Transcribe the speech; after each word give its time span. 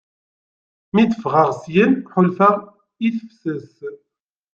mi 0.93 1.03
d-ffɣeɣ 1.05 1.49
syen 1.61 1.93
ḥulfaɣ 2.11 2.55
i 3.07 3.09
tefses. 3.17 3.73